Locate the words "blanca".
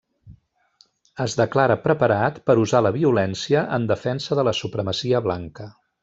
5.29-5.69